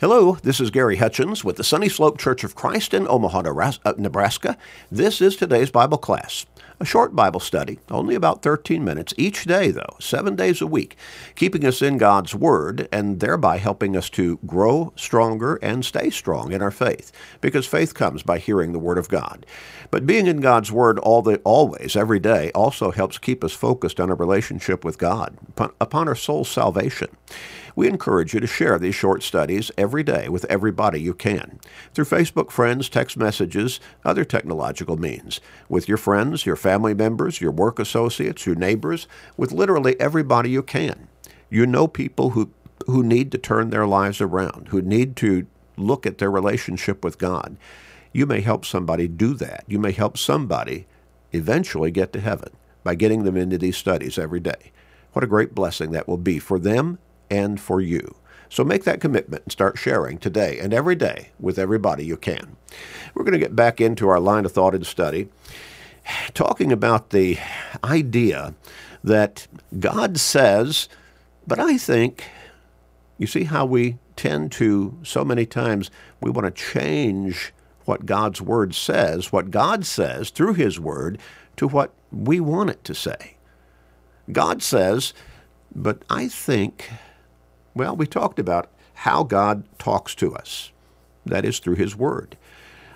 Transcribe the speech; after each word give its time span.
Hello, 0.00 0.38
this 0.42 0.60
is 0.60 0.70
Gary 0.70 0.96
Hutchins 0.96 1.44
with 1.44 1.56
the 1.56 1.62
Sunny 1.62 1.90
Slope 1.90 2.16
Church 2.16 2.42
of 2.42 2.54
Christ 2.54 2.94
in 2.94 3.06
Omaha, 3.06 3.42
uh, 3.84 3.92
Nebraska. 3.98 4.56
This 4.90 5.20
is 5.20 5.36
today's 5.36 5.70
Bible 5.70 5.98
class. 5.98 6.46
A 6.80 6.86
short 6.86 7.14
Bible 7.14 7.38
study, 7.38 7.78
only 7.90 8.14
about 8.14 8.40
13 8.40 8.82
minutes 8.82 9.12
each 9.18 9.44
day, 9.44 9.70
though, 9.70 9.96
seven 10.00 10.36
days 10.36 10.62
a 10.62 10.66
week, 10.66 10.96
keeping 11.34 11.66
us 11.66 11.82
in 11.82 11.98
God's 11.98 12.34
Word 12.34 12.88
and 12.90 13.20
thereby 13.20 13.58
helping 13.58 13.94
us 13.94 14.08
to 14.10 14.38
grow 14.46 14.94
stronger 14.96 15.56
and 15.56 15.84
stay 15.84 16.08
strong 16.08 16.50
in 16.50 16.62
our 16.62 16.70
faith, 16.70 17.12
because 17.42 17.66
faith 17.66 17.92
comes 17.92 18.22
by 18.22 18.38
hearing 18.38 18.72
the 18.72 18.78
Word 18.78 18.96
of 18.96 19.10
God. 19.10 19.44
But 19.90 20.06
being 20.06 20.26
in 20.26 20.40
God's 20.40 20.72
Word 20.72 20.98
all 21.00 21.20
the, 21.20 21.36
always, 21.44 21.94
every 21.94 22.20
day, 22.20 22.50
also 22.54 22.90
helps 22.90 23.18
keep 23.18 23.44
us 23.44 23.52
focused 23.52 24.00
on 24.00 24.08
our 24.08 24.16
relationship 24.16 24.82
with 24.82 24.96
God, 24.96 25.36
upon, 25.50 25.72
upon 25.78 26.08
our 26.08 26.14
soul's 26.14 26.48
salvation. 26.48 27.08
We 27.76 27.88
encourage 27.88 28.34
you 28.34 28.40
to 28.40 28.46
share 28.46 28.78
these 28.78 28.94
short 28.94 29.22
studies 29.22 29.70
every 29.76 30.02
day 30.02 30.28
with 30.28 30.44
everybody 30.46 31.00
you 31.00 31.14
can 31.14 31.60
through 31.94 32.06
Facebook 32.06 32.50
friends, 32.50 32.88
text 32.88 33.16
messages, 33.16 33.80
other 34.04 34.24
technological 34.24 34.96
means, 34.96 35.40
with 35.68 35.88
your 35.88 35.98
friends, 35.98 36.46
your 36.46 36.56
family 36.56 36.94
members, 36.94 37.40
your 37.40 37.52
work 37.52 37.78
associates, 37.78 38.46
your 38.46 38.56
neighbors, 38.56 39.06
with 39.36 39.52
literally 39.52 39.98
everybody 40.00 40.50
you 40.50 40.62
can. 40.62 41.08
You 41.48 41.66
know 41.66 41.86
people 41.86 42.30
who, 42.30 42.50
who 42.86 43.02
need 43.02 43.32
to 43.32 43.38
turn 43.38 43.70
their 43.70 43.86
lives 43.86 44.20
around, 44.20 44.68
who 44.68 44.82
need 44.82 45.16
to 45.16 45.46
look 45.76 46.06
at 46.06 46.18
their 46.18 46.30
relationship 46.30 47.04
with 47.04 47.18
God. 47.18 47.56
You 48.12 48.26
may 48.26 48.40
help 48.40 48.64
somebody 48.64 49.08
do 49.08 49.34
that. 49.34 49.64
You 49.66 49.78
may 49.78 49.92
help 49.92 50.18
somebody 50.18 50.86
eventually 51.32 51.90
get 51.90 52.12
to 52.12 52.20
heaven 52.20 52.50
by 52.82 52.94
getting 52.94 53.24
them 53.24 53.36
into 53.36 53.58
these 53.58 53.76
studies 53.76 54.18
every 54.18 54.40
day. 54.40 54.72
What 55.12 55.24
a 55.24 55.28
great 55.28 55.54
blessing 55.54 55.92
that 55.92 56.08
will 56.08 56.16
be 56.16 56.38
for 56.38 56.58
them 56.58 56.98
and 57.30 57.60
for 57.60 57.80
you. 57.80 58.16
So 58.48 58.64
make 58.64 58.84
that 58.84 59.00
commitment 59.00 59.44
and 59.44 59.52
start 59.52 59.78
sharing 59.78 60.18
today 60.18 60.58
and 60.58 60.74
every 60.74 60.96
day 60.96 61.30
with 61.38 61.58
everybody 61.58 62.04
you 62.04 62.16
can. 62.16 62.56
We're 63.14 63.22
going 63.24 63.32
to 63.32 63.38
get 63.38 63.54
back 63.54 63.80
into 63.80 64.08
our 64.08 64.18
line 64.18 64.44
of 64.44 64.52
thought 64.52 64.74
and 64.74 64.84
study, 64.84 65.28
talking 66.34 66.72
about 66.72 67.10
the 67.10 67.38
idea 67.84 68.54
that 69.04 69.46
God 69.78 70.18
says, 70.18 70.88
but 71.46 71.58
I 71.60 71.78
think, 71.78 72.24
you 73.18 73.26
see 73.26 73.44
how 73.44 73.64
we 73.64 73.98
tend 74.16 74.50
to, 74.52 74.98
so 75.02 75.24
many 75.24 75.46
times, 75.46 75.90
we 76.20 76.30
want 76.30 76.44
to 76.44 76.62
change 76.62 77.52
what 77.84 78.06
God's 78.06 78.42
Word 78.42 78.74
says, 78.74 79.32
what 79.32 79.50
God 79.50 79.86
says 79.86 80.30
through 80.30 80.54
His 80.54 80.78
Word, 80.80 81.18
to 81.56 81.68
what 81.68 81.92
we 82.10 82.40
want 82.40 82.70
it 82.70 82.82
to 82.84 82.94
say. 82.94 83.36
God 84.32 84.62
says, 84.62 85.14
but 85.74 86.02
I 86.10 86.28
think 86.28 86.90
well, 87.74 87.94
we 87.96 88.06
talked 88.06 88.38
about 88.38 88.70
how 88.94 89.22
God 89.22 89.64
talks 89.78 90.14
to 90.16 90.34
us. 90.34 90.72
That 91.24 91.44
is 91.44 91.58
through 91.58 91.76
His 91.76 91.96
Word. 91.96 92.36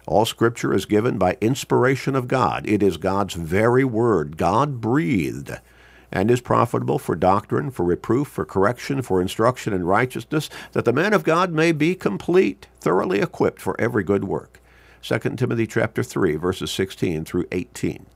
All 0.06 0.26
Scripture 0.26 0.74
is 0.74 0.84
given 0.84 1.16
by 1.18 1.38
inspiration 1.40 2.14
of 2.14 2.28
God. 2.28 2.66
It 2.66 2.82
is 2.82 2.96
God's 2.96 3.34
very 3.34 3.84
Word, 3.84 4.36
God 4.36 4.80
breathed, 4.80 5.52
and 6.12 6.30
is 6.30 6.40
profitable 6.40 6.98
for 6.98 7.16
doctrine, 7.16 7.70
for 7.70 7.84
reproof, 7.84 8.28
for 8.28 8.44
correction, 8.44 9.02
for 9.02 9.20
instruction 9.20 9.72
in 9.72 9.84
righteousness, 9.84 10.50
that 10.72 10.84
the 10.84 10.92
man 10.92 11.12
of 11.12 11.24
God 11.24 11.52
may 11.52 11.72
be 11.72 11.94
complete, 11.94 12.68
thoroughly 12.80 13.20
equipped 13.20 13.60
for 13.60 13.80
every 13.80 14.04
good 14.04 14.24
work. 14.24 14.60
2 15.02 15.18
Timothy 15.36 15.66
chapter 15.66 16.02
3 16.02 16.36
verses 16.36 16.70
16 16.70 17.26
through 17.26 17.44
18. 17.52 18.06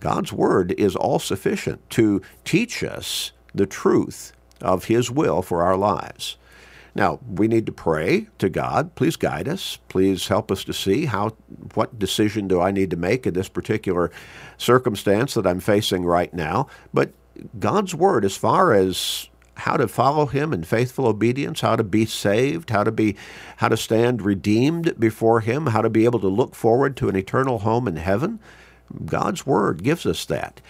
God's 0.00 0.34
word 0.34 0.72
is 0.72 0.94
all 0.96 1.18
sufficient 1.18 1.88
to 1.90 2.20
teach 2.44 2.84
us 2.84 3.32
the 3.54 3.64
truth 3.64 4.33
of 4.60 4.84
His 4.84 5.10
will 5.10 5.42
for 5.42 5.62
our 5.62 5.76
lives. 5.76 6.36
Now, 6.94 7.18
we 7.28 7.48
need 7.48 7.66
to 7.66 7.72
pray 7.72 8.28
to 8.38 8.48
God. 8.48 8.94
Please 8.94 9.16
guide 9.16 9.48
us. 9.48 9.78
Please 9.88 10.28
help 10.28 10.52
us 10.52 10.62
to 10.64 10.72
see 10.72 11.06
how 11.06 11.30
what 11.74 11.98
decision 11.98 12.46
do 12.46 12.60
I 12.60 12.70
need 12.70 12.90
to 12.90 12.96
make 12.96 13.26
in 13.26 13.34
this 13.34 13.48
particular 13.48 14.12
circumstance 14.58 15.34
that 15.34 15.46
I'm 15.46 15.58
facing 15.58 16.04
right 16.04 16.32
now. 16.32 16.68
But 16.92 17.12
God's 17.58 17.94
word 17.94 18.24
as 18.24 18.36
far 18.36 18.72
as 18.72 19.28
how 19.56 19.76
to 19.76 19.88
follow 19.88 20.26
him 20.26 20.52
in 20.52 20.64
faithful 20.64 21.06
obedience, 21.06 21.60
how 21.60 21.76
to 21.76 21.84
be 21.84 22.06
saved, 22.06 22.70
how 22.70 22.84
to 22.84 22.92
be 22.92 23.16
how 23.56 23.68
to 23.68 23.76
stand 23.76 24.22
redeemed 24.22 24.98
before 24.98 25.40
him, 25.40 25.66
how 25.66 25.82
to 25.82 25.90
be 25.90 26.04
able 26.04 26.20
to 26.20 26.28
look 26.28 26.54
forward 26.54 26.96
to 26.96 27.08
an 27.08 27.16
eternal 27.16 27.60
home 27.60 27.88
in 27.88 27.96
heaven. 27.96 28.40
God's 29.04 29.46
word 29.46 29.82
gives 29.82 30.06
us 30.06 30.24
that. 30.26 30.60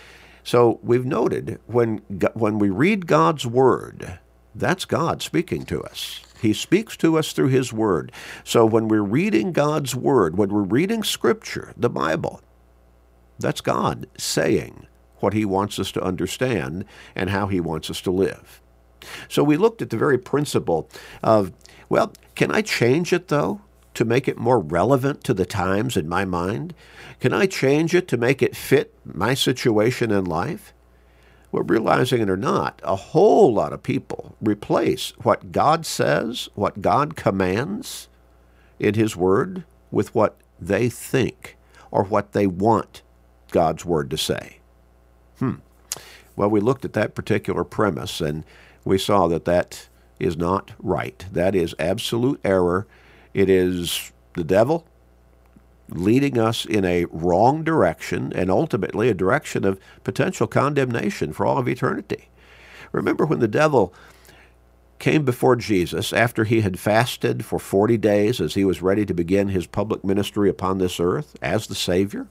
So 0.45 0.79
we've 0.83 1.07
noted 1.07 1.59
when, 1.67 1.99
when 2.35 2.59
we 2.59 2.69
read 2.69 3.07
God's 3.07 3.47
Word, 3.47 4.19
that's 4.55 4.85
God 4.85 5.23
speaking 5.23 5.65
to 5.65 5.83
us. 5.83 6.21
He 6.41 6.53
speaks 6.53 6.97
to 6.99 7.19
us 7.19 7.33
through 7.33 7.49
His 7.49 7.73
Word. 7.73 8.13
So 8.45 8.67
when 8.67 8.87
we're 8.87 9.01
reading 9.01 9.53
God's 9.53 9.97
Word, 9.97 10.37
when 10.37 10.51
we're 10.51 10.61
reading 10.61 11.03
Scripture, 11.03 11.73
the 11.77 11.89
Bible, 11.89 12.43
that's 13.39 13.63
God 13.63 14.07
saying 14.19 14.87
what 15.21 15.33
He 15.33 15.47
wants 15.47 15.79
us 15.79 15.91
to 15.93 16.03
understand 16.03 16.85
and 17.17 17.31
how 17.31 17.47
He 17.47 17.59
wants 17.59 17.89
us 17.89 18.03
to 18.03 18.11
live. 18.11 18.61
So 19.29 19.43
we 19.43 19.57
looked 19.57 19.81
at 19.81 19.89
the 19.89 19.97
very 19.97 20.19
principle 20.19 20.89
of, 21.23 21.53
well, 21.89 22.13
can 22.35 22.51
I 22.51 22.61
change 22.61 23.15
it 23.15 23.29
though? 23.29 23.63
To 23.95 24.05
make 24.05 24.29
it 24.29 24.37
more 24.37 24.59
relevant 24.59 25.25
to 25.25 25.35
the 25.35 25.47
times 25.47 25.97
in 25.97 26.09
my 26.09 26.25
mind? 26.25 26.75
Can 27.21 27.33
I 27.33 27.47
change 27.47 27.95
it 27.95 28.09
to 28.09 28.17
make 28.17 28.43
it 28.43 28.57
fit 28.57 28.95
my 29.05 29.35
situation 29.35 30.11
in 30.11 30.25
life? 30.25 30.73
Well, 31.53 31.63
realizing 31.63 32.21
it 32.21 32.29
or 32.29 32.37
not, 32.37 32.81
a 32.83 32.97
whole 32.97 33.55
lot 33.55 33.73
of 33.73 33.83
people 33.83 34.37
replace 34.41 35.13
what 35.23 35.53
God 35.53 35.87
says, 35.87 36.49
what 36.55 36.83
God 36.83 37.15
commands 37.15 38.09
in 38.81 38.95
His 38.95 39.15
Word, 39.15 39.65
with 39.93 40.13
what 40.15 40.37
they 40.61 40.89
think 40.89 41.57
or 41.93 42.03
what 42.03 42.33
they 42.33 42.49
want 42.49 43.03
God's 43.53 43.85
Word 43.85 44.11
to 44.11 44.19
say. 44.19 44.59
Hmm. 45.39 45.55
Well, 46.35 46.51
we 46.51 46.59
looked 46.59 46.85
at 46.85 46.95
that 46.95 47.15
particular 47.15 47.63
premise 47.63 48.21
and 48.21 48.45
we 48.85 48.99
saw 48.99 49.29
that 49.29 49.45
that 49.45 49.89
is 50.19 50.37
not 50.37 50.73
right. 50.81 51.25
That 51.31 51.55
is 51.55 51.75
absolute 51.79 52.41
error 52.45 52.87
it 53.35 53.51
is 53.51 54.13
the 54.35 54.45
devil 54.45 54.87
leading 55.89 56.39
us 56.39 56.65
in 56.65 56.85
a 56.85 57.05
wrong 57.07 57.63
direction 57.63 58.33
and 58.35 58.51
ultimately 58.51 59.09
a 59.09 59.15
direction 59.15 59.65
of 59.65 59.79
potential 60.03 60.47
condemnation 60.47 61.33
for 61.33 61.45
all 61.45 61.59
of 61.59 61.69
eternity. 61.69 62.29
Remember 62.93 63.27
when 63.27 63.41
the 63.41 63.49
devil 63.49 63.93
came 64.99 65.25
before 65.25 65.57
Jesus 65.57 66.13
after 66.13 66.45
he 66.45 66.63
had 66.63 66.79
fasted 66.79 67.45
for 67.45 67.59
40 67.59 67.99
days 67.99 68.41
as 68.41 68.55
he 68.55 68.65
was 68.65 68.81
ready 68.81 69.05
to 69.05 69.13
begin 69.13 69.49
his 69.49 69.67
public 69.67 70.05
ministry 70.05 70.49
upon 70.49 70.79
this 70.79 70.99
earth 70.99 71.37
as 71.43 71.67
the 71.67 71.75
Savior? 71.75 72.29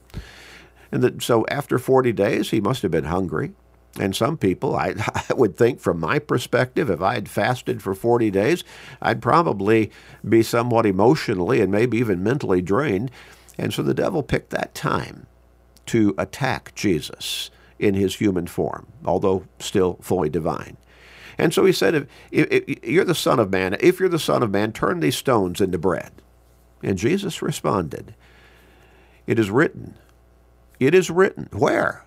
And 0.90 1.02
that, 1.02 1.22
so 1.22 1.46
after 1.48 1.78
40 1.78 2.12
days, 2.12 2.50
he 2.50 2.60
must 2.60 2.82
have 2.82 2.90
been 2.90 3.04
hungry. 3.04 3.52
And 3.98 4.14
some 4.14 4.36
people, 4.36 4.74
I, 4.74 4.94
I, 5.30 5.34
would 5.34 5.56
think 5.56 5.80
from 5.80 6.00
my 6.00 6.18
perspective, 6.18 6.90
if 6.90 7.00
I 7.00 7.14
had 7.14 7.28
fasted 7.28 7.82
for 7.82 7.94
40 7.94 8.30
days, 8.30 8.64
I'd 9.00 9.22
probably 9.22 9.90
be 10.28 10.42
somewhat 10.42 10.86
emotionally 10.86 11.60
and 11.60 11.70
maybe 11.70 11.98
even 11.98 12.22
mentally 12.22 12.60
drained. 12.60 13.10
And 13.56 13.72
so 13.72 13.82
the 13.82 13.94
devil 13.94 14.22
picked 14.22 14.50
that 14.50 14.74
time 14.74 15.26
to 15.86 16.14
attack 16.18 16.74
Jesus 16.74 17.50
in 17.78 17.94
his 17.94 18.16
human 18.16 18.46
form, 18.46 18.86
although 19.04 19.44
still 19.58 19.98
fully 20.00 20.28
divine. 20.28 20.76
And 21.36 21.52
so 21.52 21.64
he 21.64 21.72
said, 21.72 21.94
if, 21.94 22.06
if, 22.30 22.64
if, 22.68 22.84
you're 22.84 23.04
the 23.04 23.14
Son 23.14 23.38
of 23.40 23.50
Man, 23.50 23.76
if 23.80 23.98
you're 23.98 24.08
the 24.08 24.18
Son 24.18 24.42
of 24.42 24.50
Man, 24.50 24.72
turn 24.72 25.00
these 25.00 25.16
stones 25.16 25.60
into 25.60 25.78
bread. 25.78 26.12
And 26.82 26.98
Jesus 26.98 27.42
responded, 27.42 28.14
It 29.26 29.38
is 29.38 29.50
written. 29.50 29.94
It 30.78 30.94
is 30.94 31.10
written. 31.10 31.48
Where? 31.52 32.04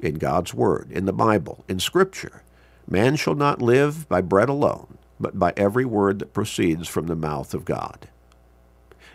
In 0.00 0.14
God's 0.16 0.54
Word, 0.54 0.90
in 0.90 1.06
the 1.06 1.12
Bible, 1.12 1.64
in 1.68 1.80
Scripture. 1.80 2.42
Man 2.88 3.16
shall 3.16 3.34
not 3.34 3.60
live 3.60 4.08
by 4.08 4.20
bread 4.20 4.48
alone, 4.48 4.98
but 5.20 5.38
by 5.38 5.52
every 5.56 5.84
word 5.84 6.20
that 6.20 6.32
proceeds 6.32 6.88
from 6.88 7.06
the 7.06 7.16
mouth 7.16 7.52
of 7.52 7.64
God. 7.64 8.08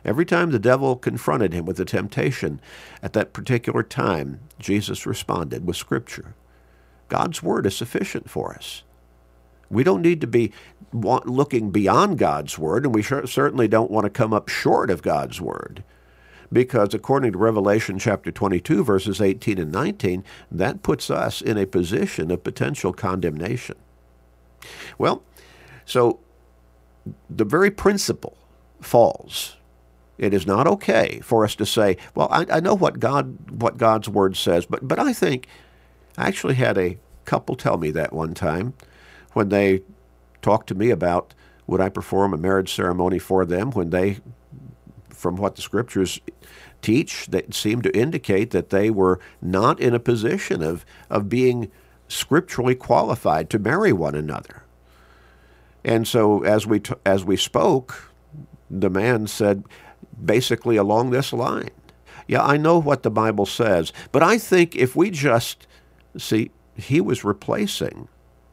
Every 0.06 0.26
time 0.26 0.52
the 0.52 0.60
devil 0.60 0.96
confronted 0.96 1.54
him 1.54 1.66
with 1.66 1.80
a 1.80 1.86
temptation 1.86 2.60
at 3.02 3.14
that 3.14 3.34
particular 3.34 3.84
time, 3.84 4.42
Jesus 4.60 5.06
responded 5.06 5.66
with 5.66 5.78
Scripture. 5.78 6.36
God's 7.08 7.42
Word 7.42 7.66
is 7.66 7.76
sufficient 7.76 8.30
for 8.30 8.54
us. 8.54 8.84
We 9.70 9.84
don't 9.84 10.02
need 10.02 10.22
to 10.22 10.28
be 10.28 10.52
looking 10.92 11.72
beyond 11.72 12.20
God's 12.20 12.60
Word, 12.60 12.86
and 12.86 12.94
we 12.94 13.02
certainly 13.02 13.68
don't 13.68 13.92
want 13.92 14.04
to 14.04 14.10
come 14.10 14.34
up 14.34 14.50
short 14.50 14.92
of 14.92 15.02
God's 15.02 15.40
Word 15.40 15.84
because 16.52 16.94
according 16.94 17.34
to 17.34 17.38
Revelation 17.38 18.00
chapter 18.00 18.32
22, 18.32 18.84
verses 18.84 19.22
18 19.22 19.58
and 19.58 19.72
19, 19.72 20.24
that 20.52 20.84
puts 20.84 21.10
us 21.10 21.42
in 21.42 21.58
a 21.58 21.66
position 21.66 22.32
of 22.32 22.44
potential 22.44 22.94
condemnation. 22.94 23.76
Well, 24.98 25.24
so 25.86 26.20
the 27.30 27.46
very 27.46 27.72
principle 27.72 28.38
falls. 28.82 29.58
It 30.18 30.34
is 30.34 30.46
not 30.46 30.68
okay 30.68 31.20
for 31.24 31.44
us 31.44 31.56
to 31.56 31.66
say, 31.66 31.98
well, 32.16 32.28
I, 32.32 32.46
I 32.50 32.60
know 32.60 32.76
what 32.76 33.00
God 33.00 33.62
what 33.62 33.78
God's 33.78 34.08
word 34.08 34.38
says, 34.38 34.66
but 34.66 34.88
but 34.88 35.00
I 35.00 35.12
think 35.12 35.48
I 36.18 36.28
actually 36.28 36.56
had 36.56 36.78
a 36.78 36.98
couple 37.26 37.56
tell 37.56 37.78
me 37.78 37.90
that 37.92 38.14
one 38.14 38.34
time 38.34 38.74
when 39.34 39.50
they 39.50 39.82
talked 40.42 40.68
to 40.68 40.76
me 40.76 40.92
about 40.92 41.34
Would 41.66 41.82
I 41.82 41.90
perform 41.90 42.34
a 42.34 42.38
marriage 42.38 42.74
ceremony 42.74 43.20
for 43.20 43.46
them 43.46 43.72
when 43.72 43.90
they, 43.90 44.20
from 45.24 45.38
what 45.38 45.56
the 45.56 45.62
scriptures 45.62 46.20
teach, 46.82 47.28
that 47.28 47.54
seem 47.54 47.82
to 47.82 47.98
indicate 47.98 48.52
that 48.52 48.70
they 48.70 48.90
were 48.90 49.20
not 49.42 49.80
in 49.80 49.96
a 49.96 50.00
position 50.00 50.62
of, 50.62 50.86
of 51.10 51.30
being 51.30 51.72
scripturally 52.10 52.76
qualified 52.76 53.50
to 53.50 53.58
marry 53.58 53.94
one 53.94 54.14
another? 54.14 54.64
And 55.84 56.08
so 56.08 56.44
as 56.44 56.68
we, 56.68 56.82
t- 56.82 56.94
as 57.06 57.24
we 57.24 57.38
spoke, 57.38 58.12
the 58.70 58.90
man 58.90 59.28
said 59.28 59.64
basically 60.24 60.76
along 60.76 61.10
this 61.10 61.32
line. 61.32 61.72
Yeah, 62.28 62.44
I 62.44 62.58
know 62.58 62.80
what 62.80 63.04
the 63.04 63.12
Bible 63.12 63.46
says, 63.46 63.94
but 64.12 64.22
I 64.22 64.38
think 64.38 64.76
if 64.76 64.96
we 64.96 65.10
just 65.10 65.68
see, 66.18 66.52
he 66.76 67.00
was 67.02 67.24
replacing 67.24 68.10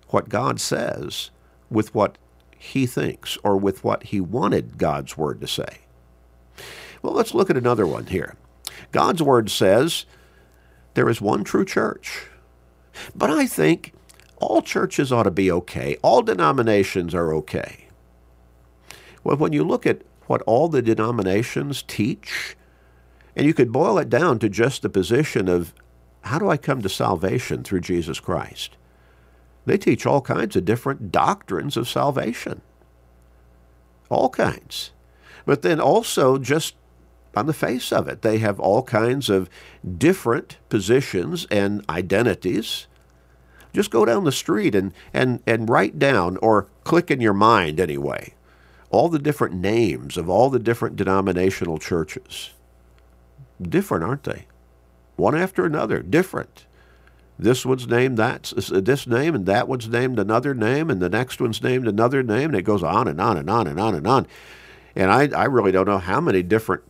what 0.08 0.28
God 0.28 0.60
says 0.60 1.30
with 1.68 1.94
what 1.94 2.16
he 2.58 2.86
thinks 2.86 3.38
or 3.42 3.56
with 3.56 3.82
what 3.82 4.04
he 4.04 4.20
wanted 4.20 4.78
God's 4.78 5.16
word 5.16 5.40
to 5.40 5.46
say. 5.46 5.80
Well, 7.02 7.12
let's 7.12 7.34
look 7.34 7.50
at 7.50 7.56
another 7.56 7.86
one 7.86 8.06
here. 8.06 8.36
God's 8.92 9.22
word 9.22 9.50
says 9.50 10.06
there 10.94 11.08
is 11.08 11.20
one 11.20 11.44
true 11.44 11.64
church. 11.64 12.26
But 13.14 13.30
I 13.30 13.46
think 13.46 13.92
all 14.36 14.62
churches 14.62 15.12
ought 15.12 15.24
to 15.24 15.30
be 15.30 15.50
okay. 15.50 15.96
All 16.02 16.22
denominations 16.22 17.14
are 17.14 17.32
okay. 17.34 17.86
Well, 19.22 19.36
when 19.36 19.52
you 19.52 19.64
look 19.64 19.86
at 19.86 20.02
what 20.26 20.42
all 20.42 20.68
the 20.68 20.82
denominations 20.82 21.82
teach, 21.82 22.56
and 23.36 23.46
you 23.46 23.54
could 23.54 23.72
boil 23.72 23.98
it 23.98 24.08
down 24.08 24.38
to 24.40 24.48
just 24.48 24.82
the 24.82 24.88
position 24.88 25.48
of 25.48 25.74
how 26.22 26.38
do 26.38 26.48
I 26.50 26.56
come 26.56 26.82
to 26.82 26.88
salvation 26.88 27.62
through 27.62 27.80
Jesus 27.80 28.20
Christ? 28.20 28.76
They 29.66 29.78
teach 29.78 30.06
all 30.06 30.20
kinds 30.20 30.56
of 30.56 30.64
different 30.64 31.12
doctrines 31.12 31.76
of 31.76 31.88
salvation. 31.88 32.62
All 34.08 34.28
kinds. 34.28 34.90
But 35.46 35.62
then 35.62 35.80
also, 35.80 36.38
just 36.38 36.74
on 37.34 37.46
the 37.46 37.52
face 37.52 37.92
of 37.92 38.08
it, 38.08 38.22
they 38.22 38.38
have 38.38 38.58
all 38.58 38.82
kinds 38.82 39.30
of 39.30 39.48
different 39.98 40.58
positions 40.68 41.46
and 41.50 41.84
identities. 41.88 42.86
Just 43.72 43.90
go 43.90 44.04
down 44.04 44.24
the 44.24 44.32
street 44.32 44.74
and, 44.74 44.92
and, 45.14 45.40
and 45.46 45.68
write 45.68 45.98
down, 45.98 46.36
or 46.38 46.66
click 46.82 47.10
in 47.10 47.20
your 47.20 47.34
mind 47.34 47.78
anyway, 47.78 48.34
all 48.90 49.08
the 49.08 49.18
different 49.18 49.54
names 49.54 50.16
of 50.16 50.28
all 50.28 50.50
the 50.50 50.58
different 50.58 50.96
denominational 50.96 51.78
churches. 51.78 52.50
Different, 53.62 54.04
aren't 54.04 54.24
they? 54.24 54.46
One 55.16 55.36
after 55.36 55.64
another, 55.64 56.02
different. 56.02 56.66
This 57.38 57.64
one's 57.64 57.86
named 57.86 58.18
that 58.18 58.52
this 58.56 59.06
name, 59.06 59.34
and 59.34 59.46
that 59.46 59.68
one's 59.68 59.88
named 59.88 60.18
another 60.18 60.52
name, 60.52 60.90
and 60.90 61.00
the 61.00 61.08
next 61.08 61.40
one's 61.40 61.62
named 61.62 61.86
another 61.86 62.22
name, 62.22 62.50
and 62.50 62.56
it 62.56 62.62
goes 62.62 62.82
on 62.82 63.06
and 63.06 63.20
on 63.20 63.36
and 63.36 63.48
on 63.48 63.66
and 63.66 63.78
on 63.78 63.94
and 63.94 64.06
on. 64.06 64.26
And 64.94 65.10
I, 65.10 65.28
I 65.28 65.44
really 65.44 65.72
don't 65.72 65.86
know 65.86 65.98
how 65.98 66.20
many 66.20 66.42
different 66.42 66.82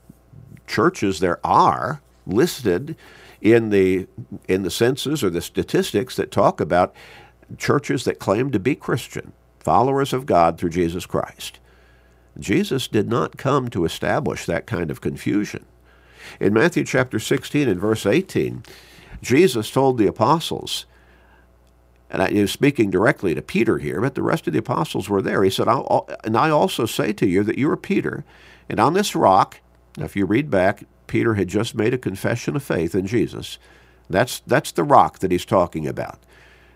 churches 0.71 1.19
there 1.19 1.45
are 1.45 2.01
listed 2.27 2.97
in 3.41 3.71
the 3.71 4.07
in 4.49 4.63
the 4.63 4.71
census 4.71 5.23
or 5.23 5.31
the 5.31 5.43
statistics 5.43 6.17
that 6.17 6.31
talk 6.31 6.61
about 6.61 6.95
churches 7.59 8.05
that 8.05 8.21
claim 8.21 8.51
to 8.53 8.61
be 8.61 8.75
Christian, 8.77 9.33
followers 9.59 10.13
of 10.13 10.27
God 10.27 10.59
through 10.59 10.71
Jesus 10.71 11.07
Christ. 11.07 11.59
Jesus 12.39 12.87
did 12.87 13.09
not 13.09 13.37
come 13.37 13.69
to 13.71 13.85
establish 13.85 14.47
that 14.47 14.67
kind 14.67 14.91
of 14.91 15.01
confusion. 15.01 15.67
In 16.39 16.55
Matthew 16.55 16.85
chapter 16.85 17.19
16 17.19 17.69
and 17.69 17.81
verse 17.81 18.07
18, 18.07 18.63
Jesus 19.21 19.71
told 19.71 19.99
the 19.99 20.07
apostles, 20.07 20.87
and 22.09 22.23
he 22.29 22.41
was 22.41 22.53
speaking 22.53 22.91
directly 22.91 23.35
to 23.35 23.43
Peter 23.43 23.79
here, 23.79 24.01
but 24.01 24.15
the 24.15 24.23
rest 24.23 24.47
of 24.47 24.53
the 24.53 24.61
apostles 24.61 25.09
were 25.09 25.23
there. 25.23 25.43
He 25.43 25.51
said, 25.51 25.67
And 26.25 26.37
I 26.37 26.51
also 26.51 26.87
say 26.87 27.13
to 27.15 27.27
you 27.27 27.43
that 27.43 27.59
you 27.59 27.69
are 27.71 27.77
Peter, 27.77 28.25
and 28.69 28.79
on 28.79 28.95
this 28.95 29.17
rock, 29.17 29.61
now 29.97 30.05
if 30.05 30.17
you 30.17 30.27
read 30.27 30.51
back, 30.51 30.85
Peter 31.07 31.35
had 31.35 31.49
just 31.49 31.75
made 31.75 31.93
a 31.93 31.99
confession 31.99 32.57
of 32.57 32.63
faith 32.63 32.95
in 32.95 33.07
Jesus. 33.07 33.59
That's, 34.09 34.41
that's 34.41 34.73
the 34.73 34.85
rock 34.85 35.21
that 35.21 35.31
he's 35.31 35.45
talking 35.45 35.87
about. 35.87 36.19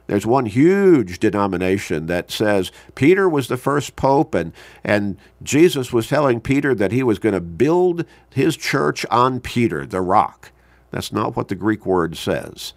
There's 0.07 0.27
one 0.27 0.47
huge 0.47 1.19
denomination 1.19 2.07
that 2.07 2.31
says 2.31 2.71
Peter 2.95 3.29
was 3.29 3.49
the 3.49 3.57
first 3.57 3.97
pope, 3.97 4.35
and, 4.35 4.53
and 4.83 5.17
Jesus 5.43 5.93
was 5.93 6.09
telling 6.09 6.41
Peter 6.41 6.75
that 6.75 6.93
he 6.93 7.03
was 7.03 7.19
going 7.19 7.33
to 7.33 7.41
build 7.41 8.05
his 8.31 8.57
church 8.57 9.07
on 9.11 9.41
Peter, 9.41 9.87
the 9.87 10.03
rock. 10.03 10.51
That's 10.91 11.13
not 11.13 11.37
what 11.37 11.49
the 11.49 11.55
Greek 11.55 11.87
word 11.87 12.17
says. 12.17 12.75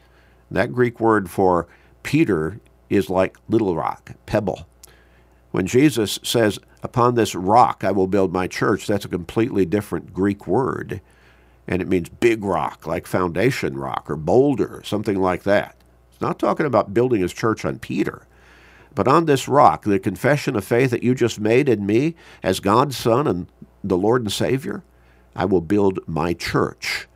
That 0.50 0.72
Greek 0.72 1.00
word 1.00 1.30
for 1.30 1.68
Peter 2.04 2.60
is 2.90 3.10
like 3.10 3.38
little 3.50 3.76
rock, 3.76 4.14
pebble. 4.26 4.66
When 5.58 5.66
Jesus 5.66 6.20
says, 6.22 6.60
Upon 6.84 7.16
this 7.16 7.34
rock 7.34 7.84
I 7.84 7.92
will 7.92 8.06
build 8.06 8.32
my 8.32 8.46
church, 8.46 8.86
that's 8.86 9.06
a 9.06 9.10
completely 9.10 9.66
different 9.66 10.14
Greek 10.14 10.46
word. 10.46 11.02
And 11.68 11.82
it 11.82 11.88
means 11.88 12.10
big 12.10 12.44
rock, 12.44 12.86
like 12.86 13.08
foundation 13.08 13.76
rock 13.76 14.06
or 14.08 14.18
boulder, 14.18 14.84
something 14.86 15.20
like 15.20 15.42
that. 15.46 15.76
It's 16.12 16.22
not 16.22 16.38
talking 16.38 16.68
about 16.68 16.94
building 16.94 17.22
his 17.22 17.34
church 17.34 17.66
on 17.66 17.80
Peter. 17.80 18.28
But 18.94 19.08
on 19.08 19.26
this 19.26 19.48
rock, 19.48 19.84
the 19.84 19.98
confession 19.98 20.56
of 20.56 20.64
faith 20.64 20.92
that 20.92 21.02
you 21.02 21.16
just 21.16 21.40
made 21.40 21.68
in 21.68 21.88
me 21.88 22.14
as 22.44 22.60
God's 22.60 22.96
Son 22.96 23.26
and 23.26 23.48
the 23.84 23.98
Lord 23.98 24.22
and 24.22 24.32
Savior, 24.32 24.84
I 25.36 25.46
will 25.46 25.62
build 25.62 26.02
my 26.06 26.36
church 26.36 27.08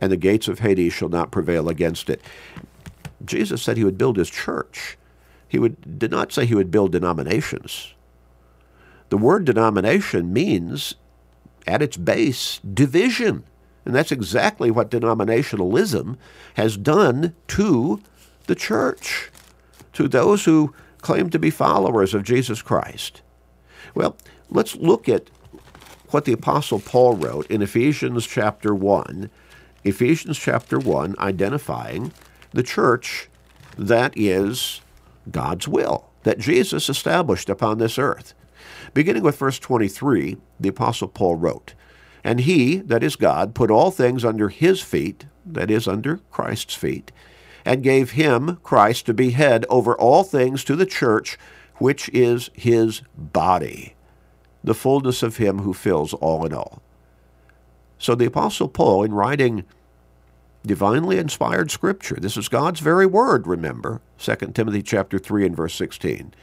and 0.00 0.10
the 0.10 0.16
gates 0.16 0.48
of 0.48 0.60
Hades 0.60 0.94
shall 0.94 1.10
not 1.10 1.32
prevail 1.32 1.68
against 1.68 2.08
it. 2.08 2.22
Jesus 3.26 3.62
said 3.62 3.76
he 3.76 3.84
would 3.84 3.98
build 3.98 4.16
his 4.16 4.30
church. 4.30 4.96
He 5.50 5.58
would, 5.58 5.98
did 5.98 6.10
not 6.10 6.32
say 6.32 6.46
he 6.46 6.54
would 6.54 6.70
build 6.70 6.92
denominations. 6.92 7.94
The 9.10 9.18
word 9.18 9.44
denomination 9.44 10.32
means, 10.32 10.94
at 11.66 11.82
its 11.82 11.96
base, 11.96 12.60
division. 12.60 13.44
And 13.84 13.94
that's 13.94 14.12
exactly 14.12 14.70
what 14.70 14.90
denominationalism 14.90 16.16
has 16.54 16.76
done 16.76 17.34
to 17.48 18.00
the 18.46 18.54
church, 18.54 19.30
to 19.94 20.08
those 20.08 20.44
who 20.44 20.72
claim 21.02 21.28
to 21.30 21.38
be 21.38 21.50
followers 21.50 22.14
of 22.14 22.22
Jesus 22.22 22.62
Christ. 22.62 23.20
Well, 23.94 24.16
let's 24.48 24.76
look 24.76 25.08
at 25.08 25.28
what 26.10 26.24
the 26.24 26.32
Apostle 26.32 26.80
Paul 26.80 27.16
wrote 27.16 27.50
in 27.50 27.60
Ephesians 27.60 28.26
chapter 28.26 28.74
1 28.74 29.30
Ephesians 29.82 30.38
chapter 30.38 30.78
1 30.78 31.16
identifying 31.18 32.12
the 32.52 32.62
church 32.62 33.28
that 33.78 34.12
is 34.14 34.82
God's 35.30 35.66
will, 35.66 36.10
that 36.22 36.38
Jesus 36.38 36.88
established 36.88 37.48
upon 37.48 37.78
this 37.78 37.98
earth. 37.98 38.34
Beginning 38.94 39.22
with 39.22 39.38
verse 39.38 39.58
23, 39.58 40.36
the 40.58 40.68
Apostle 40.68 41.08
Paul 41.08 41.36
wrote, 41.36 41.74
And 42.24 42.40
he, 42.40 42.76
that 42.76 43.02
is 43.02 43.16
God, 43.16 43.54
put 43.54 43.70
all 43.70 43.90
things 43.90 44.24
under 44.24 44.48
his 44.48 44.80
feet, 44.80 45.26
that 45.46 45.70
is, 45.70 45.88
under 45.88 46.18
Christ's 46.30 46.74
feet, 46.74 47.12
and 47.64 47.82
gave 47.82 48.12
him, 48.12 48.58
Christ, 48.62 49.06
to 49.06 49.14
be 49.14 49.30
head 49.30 49.64
over 49.68 49.94
all 49.94 50.24
things 50.24 50.64
to 50.64 50.76
the 50.76 50.86
church, 50.86 51.38
which 51.76 52.08
is 52.10 52.50
his 52.54 53.02
body, 53.16 53.94
the 54.62 54.74
fullness 54.74 55.22
of 55.22 55.38
him 55.38 55.60
who 55.60 55.72
fills 55.72 56.12
all 56.14 56.44
in 56.44 56.52
all. 56.52 56.82
So 57.98 58.14
the 58.14 58.26
Apostle 58.26 58.68
Paul, 58.68 59.04
in 59.04 59.12
writing 59.12 59.64
divinely 60.64 61.18
inspired 61.18 61.70
scripture, 61.70 62.16
this 62.16 62.36
is 62.36 62.48
God's 62.48 62.80
very 62.80 63.06
word, 63.06 63.46
remember, 63.46 64.00
2 64.18 64.36
Timothy 64.52 64.82
chapter 64.82 65.18
3 65.18 65.46
and 65.46 65.56
verse 65.56 65.74
16. 65.74 66.34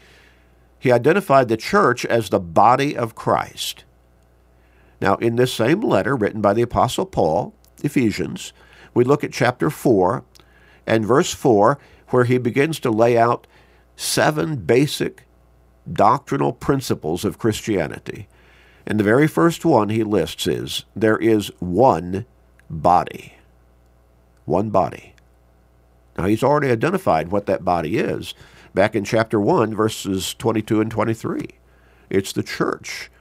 He 0.79 0.91
identified 0.91 1.47
the 1.47 1.57
church 1.57 2.05
as 2.05 2.29
the 2.29 2.39
body 2.39 2.95
of 2.95 3.15
Christ. 3.15 3.83
Now, 4.99 5.15
in 5.15 5.35
this 5.35 5.53
same 5.53 5.81
letter 5.81 6.15
written 6.15 6.41
by 6.41 6.53
the 6.53 6.61
Apostle 6.61 7.05
Paul, 7.05 7.53
Ephesians, 7.83 8.53
we 8.93 9.03
look 9.03 9.23
at 9.23 9.31
chapter 9.31 9.69
4 9.69 10.23
and 10.87 11.05
verse 11.05 11.33
4, 11.33 11.77
where 12.09 12.23
he 12.23 12.37
begins 12.37 12.79
to 12.79 12.89
lay 12.89 13.17
out 13.17 13.45
seven 13.95 14.55
basic 14.55 15.23
doctrinal 15.91 16.53
principles 16.53 17.23
of 17.25 17.37
Christianity. 17.37 18.27
And 18.85 18.99
the 18.99 19.03
very 19.03 19.27
first 19.27 19.65
one 19.65 19.89
he 19.89 20.03
lists 20.03 20.47
is 20.47 20.85
there 20.95 21.17
is 21.17 21.51
one 21.59 22.25
body. 22.69 23.36
One 24.47 24.69
body. 24.69 25.13
Now, 26.17 26.25
he's 26.25 26.41
already 26.41 26.71
identified 26.71 27.31
what 27.31 27.47
that 27.47 27.65
body 27.65 27.97
is 27.97 28.33
back 28.73 28.95
in 28.95 29.03
chapter 29.03 29.41
1, 29.41 29.75
verses 29.75 30.33
22 30.35 30.79
and 30.79 30.89
23. 30.89 31.49
It's 32.09 32.31
the 32.31 32.43
church 32.43 33.11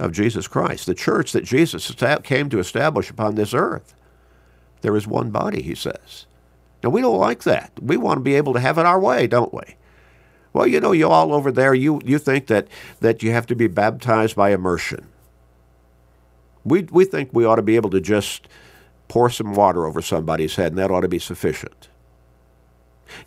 of 0.00 0.10
Jesus 0.10 0.48
Christ, 0.48 0.86
the 0.86 0.94
church 0.94 1.30
that 1.32 1.44
Jesus 1.44 1.94
came 2.24 2.50
to 2.50 2.58
establish 2.58 3.10
upon 3.10 3.36
this 3.36 3.54
earth. 3.54 3.94
There 4.80 4.96
is 4.96 5.06
one 5.06 5.30
body, 5.30 5.62
he 5.62 5.76
says. 5.76 6.26
Now, 6.82 6.90
we 6.90 7.00
don't 7.00 7.18
like 7.18 7.44
that. 7.44 7.70
We 7.80 7.96
want 7.96 8.16
to 8.16 8.22
be 8.22 8.34
able 8.34 8.54
to 8.54 8.60
have 8.60 8.76
it 8.76 8.86
our 8.86 8.98
way, 8.98 9.28
don't 9.28 9.54
we? 9.54 9.76
Well, 10.52 10.66
you 10.66 10.80
know, 10.80 10.90
you 10.90 11.08
all 11.08 11.32
over 11.32 11.52
there, 11.52 11.74
you, 11.74 12.00
you 12.04 12.18
think 12.18 12.48
that, 12.48 12.66
that 12.98 13.22
you 13.22 13.30
have 13.30 13.46
to 13.46 13.54
be 13.54 13.68
baptized 13.68 14.34
by 14.34 14.50
immersion. 14.50 15.06
We, 16.64 16.82
we 16.90 17.04
think 17.04 17.30
we 17.32 17.44
ought 17.44 17.56
to 17.56 17.62
be 17.62 17.76
able 17.76 17.90
to 17.90 18.00
just 18.00 18.48
pour 19.10 19.28
some 19.28 19.54
water 19.54 19.86
over 19.86 20.00
somebody's 20.00 20.54
head, 20.54 20.70
and 20.70 20.78
that 20.78 20.90
ought 20.90 21.00
to 21.00 21.08
be 21.08 21.18
sufficient. 21.18 21.88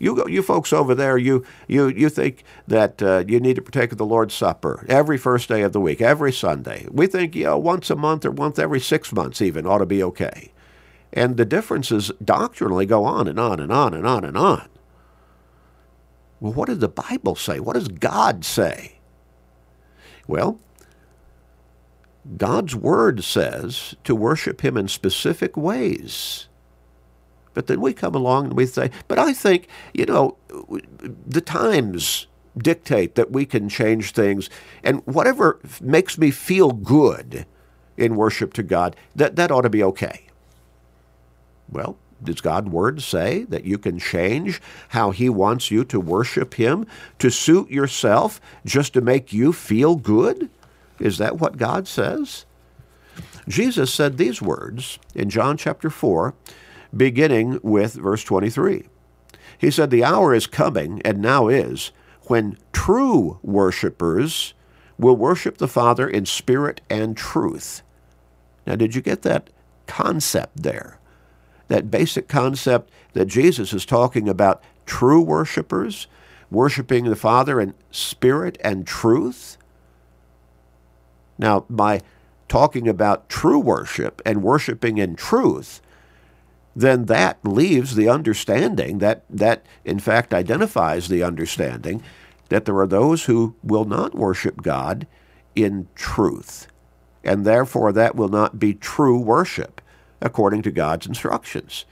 You 0.00 0.16
go, 0.16 0.26
you 0.26 0.42
folks 0.42 0.72
over 0.72 0.94
there, 0.94 1.18
you 1.18 1.44
you 1.68 1.88
you 1.88 2.08
think 2.08 2.42
that 2.66 3.02
uh, 3.02 3.24
you 3.28 3.38
need 3.38 3.56
to 3.56 3.62
partake 3.62 3.92
of 3.92 3.98
the 3.98 4.06
Lord's 4.06 4.32
Supper 4.32 4.86
every 4.88 5.18
first 5.18 5.46
day 5.46 5.60
of 5.60 5.74
the 5.74 5.80
week, 5.80 6.00
every 6.00 6.32
Sunday. 6.32 6.88
We 6.90 7.06
think 7.06 7.36
you 7.36 7.44
know 7.44 7.58
once 7.58 7.90
a 7.90 7.96
month 7.96 8.24
or 8.24 8.30
once 8.30 8.58
every 8.58 8.80
six 8.80 9.12
months 9.12 9.42
even 9.42 9.66
ought 9.66 9.78
to 9.78 9.86
be 9.86 10.02
okay. 10.02 10.52
And 11.12 11.36
the 11.36 11.44
differences 11.44 12.10
doctrinally 12.24 12.86
go 12.86 13.04
on 13.04 13.28
and 13.28 13.38
on 13.38 13.60
and 13.60 13.70
on 13.70 13.92
and 13.92 14.06
on 14.06 14.24
and 14.24 14.38
on. 14.38 14.68
Well, 16.40 16.54
what 16.54 16.68
does 16.68 16.78
the 16.78 16.88
Bible 16.88 17.36
say? 17.36 17.60
What 17.60 17.74
does 17.74 17.88
God 17.88 18.42
say? 18.42 19.00
Well, 20.26 20.58
God's 22.36 22.74
Word 22.74 23.22
says 23.22 23.94
to 24.04 24.14
worship 24.14 24.62
Him 24.62 24.76
in 24.76 24.88
specific 24.88 25.56
ways. 25.56 26.48
But 27.52 27.66
then 27.68 27.80
we 27.80 27.92
come 27.92 28.14
along 28.14 28.46
and 28.46 28.56
we 28.56 28.66
say, 28.66 28.90
but 29.06 29.18
I 29.18 29.32
think, 29.32 29.68
you 29.92 30.06
know, 30.06 30.36
the 31.26 31.40
times 31.40 32.26
dictate 32.56 33.14
that 33.14 33.30
we 33.30 33.46
can 33.46 33.68
change 33.68 34.12
things, 34.12 34.48
and 34.82 35.04
whatever 35.06 35.60
makes 35.80 36.18
me 36.18 36.30
feel 36.30 36.72
good 36.72 37.46
in 37.96 38.16
worship 38.16 38.52
to 38.54 38.62
God, 38.62 38.96
that, 39.14 39.36
that 39.36 39.50
ought 39.50 39.62
to 39.62 39.70
be 39.70 39.82
okay. 39.82 40.26
Well, 41.68 41.96
does 42.22 42.40
God's 42.40 42.68
word 42.68 43.02
say 43.02 43.44
that 43.44 43.64
you 43.64 43.78
can 43.78 43.98
change 43.98 44.60
how 44.88 45.10
He 45.10 45.28
wants 45.28 45.70
you 45.70 45.84
to 45.84 46.00
worship 46.00 46.54
Him 46.54 46.86
to 47.18 47.30
suit 47.30 47.70
yourself 47.70 48.40
just 48.64 48.94
to 48.94 49.00
make 49.00 49.32
you 49.32 49.52
feel 49.52 49.96
good? 49.96 50.48
Is 50.98 51.18
that 51.18 51.38
what 51.38 51.56
God 51.56 51.88
says? 51.88 52.46
Jesus 53.48 53.92
said 53.92 54.16
these 54.16 54.40
words 54.40 54.98
in 55.14 55.30
John 55.30 55.56
chapter 55.56 55.90
4 55.90 56.34
beginning 56.96 57.58
with 57.62 57.94
verse 57.94 58.24
23. 58.24 58.84
He 59.58 59.70
said, 59.70 59.90
The 59.90 60.04
hour 60.04 60.34
is 60.34 60.46
coming, 60.46 61.00
and 61.04 61.20
now 61.20 61.48
is, 61.48 61.92
when 62.22 62.58
true 62.72 63.38
worshipers 63.42 64.54
will 64.98 65.16
worship 65.16 65.58
the 65.58 65.68
Father 65.68 66.08
in 66.08 66.26
spirit 66.26 66.80
and 66.88 67.16
truth. 67.16 67.82
Now, 68.66 68.76
did 68.76 68.94
you 68.94 69.02
get 69.02 69.22
that 69.22 69.50
concept 69.86 70.62
there? 70.62 70.98
That 71.68 71.90
basic 71.90 72.28
concept 72.28 72.90
that 73.12 73.26
Jesus 73.26 73.72
is 73.72 73.84
talking 73.84 74.28
about 74.28 74.62
true 74.86 75.20
worshipers 75.20 76.06
worshiping 76.50 77.04
the 77.04 77.16
Father 77.16 77.60
in 77.60 77.74
spirit 77.90 78.58
and 78.62 78.86
truth? 78.86 79.58
Now, 81.38 81.66
by 81.68 82.00
talking 82.48 82.88
about 82.88 83.28
true 83.28 83.58
worship 83.58 84.20
and 84.24 84.42
worshiping 84.42 84.98
in 84.98 85.16
truth, 85.16 85.80
then 86.76 87.06
that 87.06 87.38
leaves 87.44 87.94
the 87.94 88.08
understanding 88.08 88.98
that 88.98 89.24
that 89.30 89.64
in 89.84 89.98
fact 89.98 90.34
identifies 90.34 91.08
the 91.08 91.22
understanding 91.22 92.02
that 92.48 92.64
there 92.64 92.76
are 92.78 92.86
those 92.86 93.24
who 93.24 93.54
will 93.62 93.84
not 93.84 94.14
worship 94.14 94.62
God 94.62 95.06
in 95.54 95.88
truth 95.94 96.66
and 97.24 97.44
therefore 97.44 97.92
that 97.92 98.14
will 98.14 98.28
not 98.28 98.58
be 98.58 98.74
true 98.74 99.18
worship 99.18 99.80
according 100.20 100.62
to 100.62 100.70
God's 100.70 101.06
instructions. 101.06 101.84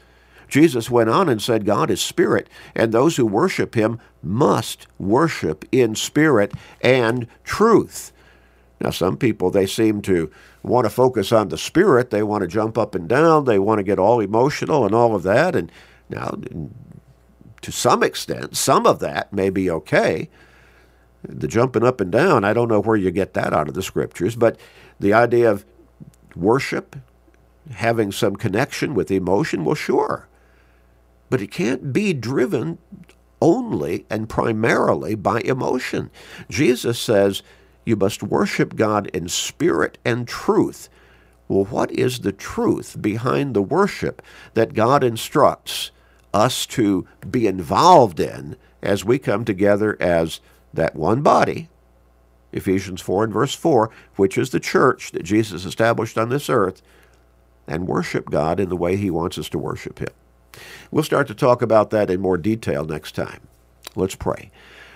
Jesus 0.48 0.90
went 0.90 1.08
on 1.08 1.28
and 1.28 1.40
said 1.40 1.64
God 1.64 1.90
is 1.90 2.00
spirit 2.02 2.48
and 2.74 2.92
those 2.92 3.16
who 3.16 3.24
worship 3.24 3.74
him 3.74 3.98
must 4.22 4.86
worship 4.98 5.64
in 5.72 5.94
spirit 5.94 6.52
and 6.82 7.26
truth. 7.44 8.12
Now 8.82 8.90
some 8.90 9.16
people 9.16 9.50
they 9.50 9.66
seem 9.66 10.02
to 10.02 10.30
want 10.62 10.84
to 10.84 10.90
focus 10.90 11.30
on 11.30 11.48
the 11.48 11.58
spirit. 11.58 12.10
They 12.10 12.22
want 12.22 12.42
to 12.42 12.48
jump 12.48 12.76
up 12.76 12.94
and 12.94 13.08
down. 13.08 13.44
They 13.44 13.58
want 13.58 13.78
to 13.78 13.84
get 13.84 13.98
all 13.98 14.20
emotional 14.20 14.84
and 14.84 14.94
all 14.94 15.14
of 15.14 15.22
that. 15.22 15.54
And 15.54 15.70
now, 16.08 16.36
to 17.62 17.72
some 17.72 18.02
extent, 18.02 18.56
some 18.56 18.86
of 18.86 18.98
that 18.98 19.32
may 19.32 19.50
be 19.50 19.70
okay. 19.70 20.28
The 21.22 21.46
jumping 21.46 21.84
up 21.84 22.00
and 22.00 22.10
down, 22.10 22.44
I 22.44 22.52
don't 22.52 22.68
know 22.68 22.80
where 22.80 22.96
you 22.96 23.12
get 23.12 23.34
that 23.34 23.52
out 23.52 23.68
of 23.68 23.74
the 23.74 23.82
scriptures, 23.82 24.34
but 24.34 24.58
the 24.98 25.12
idea 25.12 25.48
of 25.48 25.64
worship, 26.34 26.96
having 27.74 28.10
some 28.10 28.34
connection 28.34 28.94
with 28.94 29.12
emotion, 29.12 29.64
well, 29.64 29.76
sure. 29.76 30.26
But 31.30 31.40
it 31.40 31.52
can't 31.52 31.92
be 31.92 32.12
driven 32.12 32.78
only 33.40 34.06
and 34.10 34.28
primarily 34.28 35.14
by 35.14 35.40
emotion. 35.40 36.10
Jesus 36.50 36.98
says, 36.98 37.42
you 37.84 37.96
must 37.96 38.22
worship 38.22 38.76
God 38.76 39.08
in 39.08 39.28
spirit 39.28 39.98
and 40.04 40.26
truth. 40.26 40.88
Well, 41.48 41.64
what 41.64 41.90
is 41.92 42.20
the 42.20 42.32
truth 42.32 43.00
behind 43.00 43.54
the 43.54 43.62
worship 43.62 44.22
that 44.54 44.74
God 44.74 45.04
instructs 45.04 45.90
us 46.32 46.64
to 46.66 47.06
be 47.28 47.46
involved 47.46 48.20
in 48.20 48.56
as 48.82 49.04
we 49.04 49.18
come 49.18 49.44
together 49.44 49.96
as 50.00 50.40
that 50.72 50.96
one 50.96 51.22
body? 51.22 51.68
Ephesians 52.52 53.00
4 53.00 53.24
and 53.24 53.32
verse 53.32 53.54
4, 53.54 53.90
which 54.16 54.38
is 54.38 54.50
the 54.50 54.60
church 54.60 55.12
that 55.12 55.24
Jesus 55.24 55.64
established 55.64 56.18
on 56.18 56.28
this 56.28 56.48
earth, 56.48 56.82
and 57.66 57.86
worship 57.86 58.30
God 58.30 58.60
in 58.60 58.68
the 58.68 58.76
way 58.76 58.96
he 58.96 59.10
wants 59.10 59.38
us 59.38 59.48
to 59.50 59.58
worship 59.58 59.98
him. 59.98 60.10
We'll 60.90 61.04
start 61.04 61.26
to 61.28 61.34
talk 61.34 61.62
about 61.62 61.90
that 61.90 62.10
in 62.10 62.20
more 62.20 62.36
detail 62.36 62.84
next 62.84 63.14
time. 63.14 63.40
Let's 63.94 64.14
pray. 64.14 64.50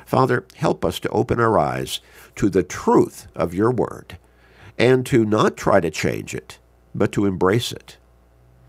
Father, 0.06 0.46
help 0.54 0.84
us 0.84 1.00
to 1.00 1.08
open 1.08 1.40
our 1.40 1.58
eyes 1.58 2.00
to 2.36 2.48
the 2.48 2.62
truth 2.62 3.26
of 3.34 3.52
your 3.52 3.72
word 3.72 4.18
and 4.78 5.04
to 5.06 5.24
not 5.24 5.56
try 5.56 5.80
to 5.80 5.90
change 5.90 6.32
it, 6.32 6.58
but 6.94 7.10
to 7.12 7.26
embrace 7.26 7.72
it 7.72 7.96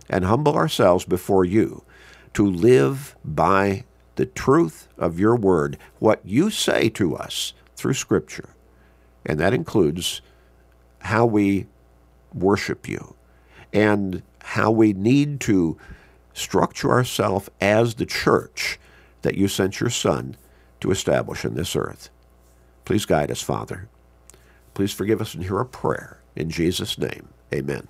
and 0.10 0.26
humble 0.26 0.56
ourselves 0.56 1.06
before 1.06 1.46
you 1.46 1.84
to 2.34 2.46
live 2.46 3.16
by 3.24 3.84
the 4.16 4.26
truth 4.26 4.88
of 4.98 5.20
your 5.20 5.36
word, 5.36 5.78
what 6.00 6.22
you 6.26 6.50
say 6.50 6.90
to 6.90 7.16
us 7.16 7.54
through 7.76 7.94
Scripture. 7.94 8.50
And 9.24 9.40
that 9.40 9.54
includes 9.54 10.22
how 11.02 11.28
we 11.28 11.68
worship 12.34 12.90
you 12.90 13.16
and 13.72 14.24
how 14.42 14.72
we 14.72 14.92
need 14.94 15.40
to 15.42 15.78
structure 16.34 16.90
ourselves 16.90 17.50
as 17.62 17.96
the 17.96 18.06
church 18.08 18.80
that 19.22 19.36
you 19.36 19.48
sent 19.48 19.80
your 19.80 19.90
Son 19.92 20.36
to 20.82 20.92
establish 20.92 21.46
in 21.46 21.56
this 21.56 21.76
earth. 21.76 22.10
Please 22.86 23.06
guide 23.06 23.32
us, 23.32 23.42
Father. 23.42 23.90
Please 24.74 24.94
forgive 24.94 25.22
us 25.22 25.34
and 25.34 25.44
hear 25.44 25.58
our 25.58 25.66
prayer. 25.66 26.20
In 26.36 26.50
Jesus' 26.50 26.98
name, 26.98 27.30
amen. 27.54 27.88